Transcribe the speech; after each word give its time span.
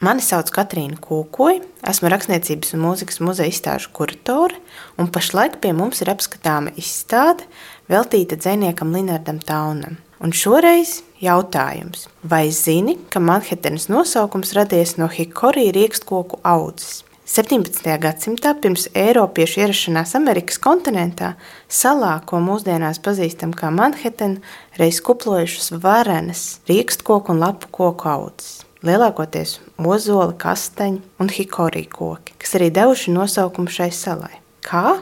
Mani 0.00 0.22
sauc 0.24 0.48
Katrīna 0.48 0.96
Kūkoja, 0.96 1.60
esmu 1.90 2.08
Rakstniecības 2.08 2.72
un 2.72 2.80
mūzikas 2.86 3.18
muzeja 3.20 3.52
izstāžu 3.52 3.90
kuratore, 3.92 4.56
un 4.96 5.10
pašlaik 5.12 5.58
pie 5.60 5.74
mums 5.76 6.00
ir 6.00 6.08
apskatāma 6.08 6.70
izstāde 6.80 7.44
veltīta 7.92 8.38
dziniekam 8.40 8.94
Linardam 8.96 9.42
Taunam. 9.44 9.98
Un 10.24 10.32
šoreiz 10.32 11.02
jautājums, 11.20 12.06
vai 12.24 12.46
zini, 12.48 12.94
ka 13.12 13.20
Manhetenas 13.20 13.90
nosaukums 13.92 14.54
radies 14.56 14.94
no 14.96 15.10
Hikori 15.12 15.66
riekstkoku 15.76 16.40
audzes? 16.48 17.02
17. 17.28 17.84
gadsimtā 18.00 18.54
pirms 18.56 18.88
Eiropiešu 18.96 19.66
ierašanās 19.66 20.16
Amerikas 20.16 20.56
kontinentā 20.64 21.34
salā, 21.68 22.16
ko 22.24 22.40
mūsdienās 22.40 23.04
pazīstam 23.04 23.52
kā 23.52 23.68
Manhetena, 23.68 24.40
reiz 24.80 25.04
kuplojušas 25.04 25.74
varenas 25.84 26.48
riekstkoku 26.72 27.36
un 27.36 27.44
lapu 27.44 27.68
koku 27.68 28.08
audzes 28.16 28.62
lielākoties 28.86 29.58
ozoli, 29.78 30.36
kastaņi 30.40 31.00
un 31.20 31.32
hikorī 31.32 31.86
koki, 31.90 32.36
kas 32.40 32.56
arī 32.58 32.70
devuši 32.74 33.14
nosaukumu 33.14 33.72
šai 33.72 33.90
salai. 33.94 34.40
Kā? 34.64 35.00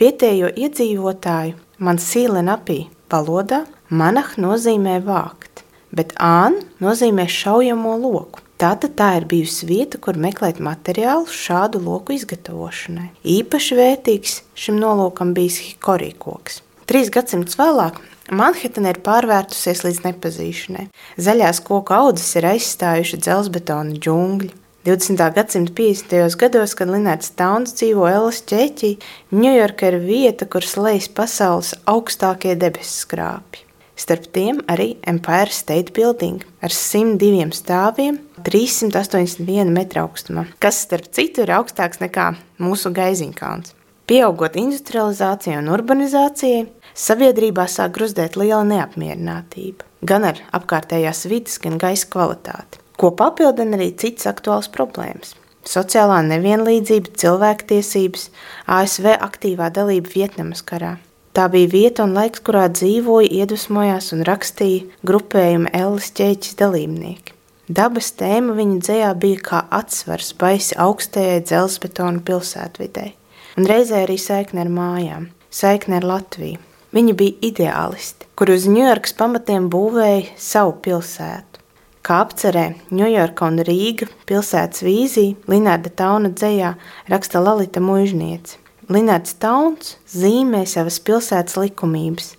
Vietējo 0.00 0.48
iedzīvotāju 0.56 1.58
man 1.84 2.00
sīlenapī 2.00 2.86
valodā 3.12 3.64
manah 3.90 4.30
nozīmē 4.40 5.00
vākt, 5.04 5.64
bet 5.92 6.14
ān 6.16 6.60
nozīmē 6.80 7.26
šaujamo 7.28 7.96
loku. 8.00 8.40
Tātad 8.60 8.92
tā 8.98 9.14
ir 9.16 9.24
bijusi 9.24 9.64
vieta, 9.64 9.96
kur 9.96 10.18
meklēt 10.20 10.58
materiālu 10.60 11.24
šādu 11.32 11.80
loku 11.80 12.12
izgatavošanai. 12.12 13.06
Īpaši 13.24 13.78
vērtīgs 13.78 14.34
šim 14.52 14.76
nolūkam 14.82 15.32
bijis 15.36 15.56
hikorī 15.64 16.10
koks. 16.20 16.60
Trīs 16.84 17.08
gadsimtus 17.14 17.56
vēlāk 17.56 17.96
Manhetena 18.30 18.92
ir 18.92 19.00
pārvērtusies 19.02 19.82
līdz 19.82 20.04
nepazīšanai. 20.04 20.84
Zaļās 21.18 21.58
koku 21.66 21.94
audzes 21.96 22.28
ir 22.38 22.46
aizstājuši 22.52 23.18
dzelzbetona 23.24 23.96
džungļi. 23.98 24.52
20. 24.86 25.24
gadsimta 25.36 25.74
50. 25.76 26.36
gados, 26.40 26.76
kad 26.78 26.88
Linārds 26.88 27.34
Tauns 27.36 27.74
dzīvo 27.76 28.06
Elas 28.08 28.38
ķēķī, 28.48 28.92
Ņujorka 29.34 29.90
ir 29.90 29.98
vieta, 30.04 30.46
kur 30.48 30.64
slēdz 30.64 31.10
pasaules 31.18 31.74
augstākie 31.90 32.54
debesu 32.56 33.02
skrāpji. 33.02 33.66
Starp 34.00 34.30
tiem 34.32 34.62
arī 34.72 34.94
Empire 35.10 35.52
State 35.52 35.92
Building 35.92 36.46
ar 36.64 36.72
102 36.72 37.50
stāviem, 37.58 38.22
381 38.46 39.74
metru 39.74 40.06
augstumā, 40.06 40.46
kas 40.62 40.80
starp 40.86 41.10
citu 41.12 41.44
ir 41.44 41.52
augstāks 41.58 42.00
nekā 42.00 42.30
mūsu 42.62 42.94
gaiziņkalns. 42.96 43.74
Pieaugot 44.10 44.56
industrializācijai 44.58 45.60
un 45.60 45.68
urbanizācijai, 45.70 46.64
sabiedrībā 46.98 47.68
sāk 47.70 47.92
gruzdēt 47.94 48.34
liela 48.40 48.64
neapmierinātība 48.66 49.86
gan 50.02 50.24
ar 50.26 50.40
apkārtējās 50.56 51.28
vidas, 51.30 51.60
gan 51.62 51.76
gaisa 51.78 52.08
kvalitāti, 52.10 52.80
ko 52.98 53.12
papildina 53.14 53.78
arī 53.78 53.92
citas 54.02 54.26
aktuālas 54.26 54.66
problēmas. 54.74 55.36
Sociālā 55.62 56.16
nevienlīdzība, 56.26 57.12
cilvēktiesības, 57.22 58.26
ASV 58.66 59.12
aktīvā 59.14 59.70
dalība 59.78 60.10
Vietnamas 60.16 60.64
karā. 60.66 60.96
Tā 61.30 61.46
bija 61.52 61.70
vieta 61.70 62.02
un 62.02 62.16
laiks, 62.18 62.42
kurā 62.42 62.64
dzīvoja, 62.72 63.30
iedvesmojās 63.44 64.10
un 64.16 64.26
rakstīja 64.26 65.06
grupējuma 65.06 65.70
Ellis 65.84 66.10
ķēķis 66.18 66.58
dalībnieki. 66.58 67.38
Dabas 67.70 68.10
tēma 68.18 68.58
viņa 68.58 68.82
dzējā 68.82 69.14
bija 69.22 69.46
kā 69.52 69.64
atsvars 69.70 70.34
baisi 70.34 70.74
augstajai 70.88 71.38
dzelzbetona 71.46 72.26
pilsētvidei 72.26 73.12
un 73.60 73.68
reizē 73.68 74.06
arī 74.06 74.16
saikne 74.16 74.62
ar 74.64 74.70
mājām, 74.72 75.28
saikne 75.52 75.98
ar 75.98 76.06
Latviju. 76.08 76.60
Viņi 76.96 77.12
bija 77.14 77.36
ideālisti, 77.50 78.26
kur 78.34 78.50
uz 78.54 78.64
Ņujorkas 78.66 79.12
pamatiem 79.18 79.68
būvēja 79.70 80.32
savu 80.40 80.72
pilsētu. 80.82 81.60
Kā 82.00 82.22
apcerē 82.24 82.64
Ņujorka 82.88 83.50
un 83.50 83.60
Rīga 83.68 84.08
pilsētas 84.26 84.80
vīzija 84.82 85.36
Linārda 85.52 85.92
Tauna 85.92 86.32
dzējā 86.32 86.72
raksta 87.12 87.42
Lalita 87.44 87.82
Mužniece. 87.84 88.56
Linārds 88.90 89.36
Tauns 89.38 89.98
zīmē 90.10 90.64
savas 90.66 90.96
pilsētas 91.04 91.60
likumības, 91.60 92.32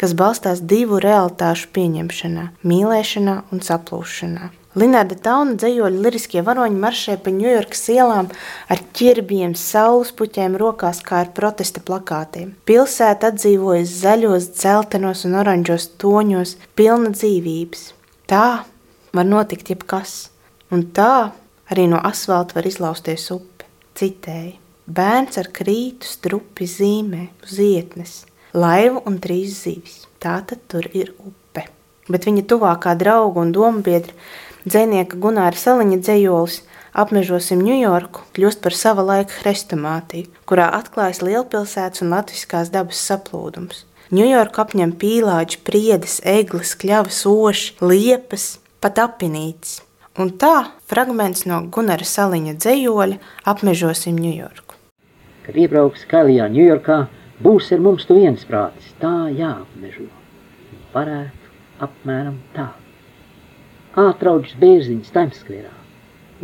kas 0.00 0.14
balstās 0.16 0.62
divu 0.62 1.02
realitāšu 1.02 1.68
pieņemšanā, 1.74 2.46
mīlēšanā 2.62 3.34
un 3.52 3.66
saplūšanā. 3.66 4.52
Linārda 4.78 5.16
Tauna 5.18 5.56
dzējoļi 5.58 6.02
liriskie 6.04 6.42
varoņi 6.46 6.76
maršē 6.78 7.16
pa 7.24 7.32
Ņujorkas 7.34 7.80
ielām 7.96 8.28
ar 8.70 8.82
ķirbiem, 8.94 9.56
saules 9.58 10.12
puķiem 10.14 10.54
rokās 10.60 11.00
kā 11.02 11.24
ar 11.24 11.32
protesta 11.34 11.82
plakātiem. 11.82 12.52
Pilsēta 12.68 13.32
atdzīvojas 13.32 13.96
zaļos, 14.04 14.50
dzeltenos 14.54 15.24
un 15.26 15.34
oranžos 15.40 15.88
toņos, 15.98 16.54
pilna 16.78 17.10
dzīvības. 17.16 17.84
Tā 18.30 18.46
var 19.18 19.26
notikt 19.26 19.72
jebkas, 19.74 20.28
un 20.70 20.86
tā 20.94 21.32
arī 21.72 21.88
no 21.90 21.98
asfalta 21.98 22.60
var 22.60 22.68
izlausties 22.70 23.26
upe. 23.34 23.66
Citēji. 23.98 24.58
Bērns 24.86 25.40
ar 25.40 25.50
krītu 25.52 26.06
strupi 26.06 26.68
zīmē 26.70 27.26
uz 27.44 27.58
ietnes, 27.60 28.20
laivu 28.54 29.02
un 29.10 29.18
trīs 29.18 29.58
zivis. 29.64 30.04
Tā 30.22 30.38
tad 30.46 30.62
tur 30.70 30.86
ir 30.94 31.16
upe. 31.18 31.66
Bet 32.08 32.24
viņa 32.30 32.46
tuvākā 32.48 32.94
drauga 32.96 33.42
un 33.42 33.50
dombiedra 33.52 34.14
Dzēnieka 34.66 35.18
Gunāra 35.22 35.54
Saliņa 35.54 36.00
dzējolis 36.02 36.62
apmežosim 36.98 37.60
Ņujorku 37.62 38.24
kļūst 38.34 38.62
par 38.64 38.74
sava 38.74 39.04
laika 39.06 39.36
hrestomātiju, 39.42 40.32
kurā 40.48 40.66
atklājas 40.80 41.20
lielpilsētas 41.22 42.02
un 42.02 42.10
latviskās 42.16 42.72
dabas 42.74 43.02
saplūdums. 43.06 43.84
Ņujorku 44.10 44.62
apņem 44.64 44.94
pīlāģi, 44.98 45.60
priedes, 45.68 46.16
eglis, 46.24 46.72
kļavas, 46.80 47.20
oši, 47.28 47.76
liepas, 47.84 48.56
pat 48.82 48.98
apinītes. 49.04 49.82
Un 50.18 50.32
tā 50.40 50.72
fragments 50.90 51.44
no 51.46 51.60
Gunara 51.70 52.06
Saliņa 52.08 52.56
dzējoļa 52.58 53.20
apmežosim 53.52 54.18
Ņujorku. 54.18 54.74
Kad 55.46 55.60
iebrauks 55.60 56.02
Kalijā 56.10 56.48
Ņujorkā, 56.50 56.98
būs 57.44 57.70
ar 57.76 57.84
mums 57.84 58.08
tu 58.08 58.18
viensprātis, 58.18 58.90
tā 58.98 59.30
jāapmežo. 59.38 60.08
Varētu 60.96 61.54
apmēram 61.86 62.42
tā. 62.56 62.72
Ātrauģis 63.98 64.54
bērziņš 64.62 65.08
Taimskverā, 65.10 65.72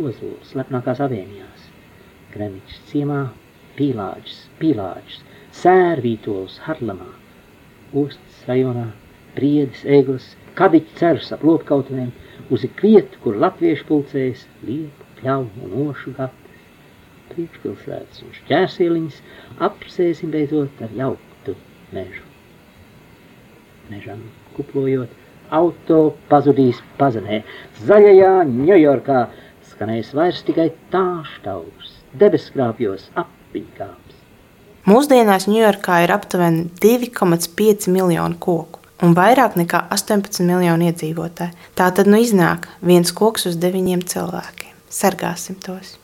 Ozols, 0.01 0.49
slepnākās 0.49 0.99
avēnijās, 1.05 1.67
Gremiķis 2.33 2.81
ciemā, 2.89 3.19
Pīlāģis, 3.77 4.41
Pīlāģis, 4.59 5.21
Sērvītols, 5.61 6.57
Harlamā, 6.65 7.07
Ostas 8.01 8.41
rajonā, 8.49 8.89
Priedis, 9.37 9.85
Eglas, 9.87 10.27
Kadiķi 10.59 10.99
cerus 10.99 11.31
ap 11.35 11.45
lopkautuvēm, 11.47 12.11
uz 12.51 12.67
ik 12.67 12.83
vietu, 12.83 13.21
kur 13.23 13.39
latviešu 13.39 13.87
pulcējas, 13.87 14.43
liepu, 14.67 15.07
pļauju 15.21 15.67
un 15.69 15.79
ošu 15.85 16.11
gatis, 16.19 16.61
priekšpilsētas 17.31 18.23
un 18.25 18.35
šķērsieliņas, 18.41 19.21
apsēsim 19.69 20.35
beidzot 20.35 20.83
ar 20.83 20.99
jauktu 20.99 21.55
mežu. 21.95 22.27
Mežam 23.93 24.27
kuplojot, 24.57 25.15
auto 25.53 26.15
pazudīs 26.29 26.81
pazemē. 26.99 27.41
Zaļajā 27.85 28.31
Ņujorkā 28.49 29.25
skanēs 29.71 30.13
vairs 30.15 30.41
tikai 30.47 30.69
tāštaurs, 30.93 31.91
debeskrāpjos 32.21 33.09
apviņkāps. 33.19 34.15
Mūsdienās 34.85 35.49
Ņujorkā 35.49 36.03
ir 36.05 36.13
aptuveni 36.13 36.67
2,5 36.81 37.89
miljonu 37.93 38.37
koku 38.39 38.83
un 39.03 39.17
vairāk 39.17 39.57
nekā 39.59 39.85
18 39.91 40.45
miljonu 40.47 40.91
iedzīvotāju. 40.91 41.67
Tā 41.75 41.91
tad 41.91 42.09
nu 42.11 42.21
iznāk 42.21 42.69
viens 42.85 43.11
koks 43.11 43.49
uz 43.51 43.59
deviņiem 43.59 44.05
cilvēkiem. 44.07 44.73
Sargāsim 44.89 45.59
tos! 45.59 45.97